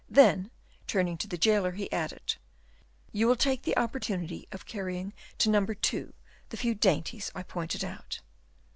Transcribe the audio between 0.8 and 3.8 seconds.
turning to the jailer, he added: "You will take the